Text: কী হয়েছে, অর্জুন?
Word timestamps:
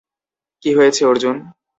কী 0.63 0.69
হয়েছে, 0.75 1.01
অর্জুন? 1.05 1.35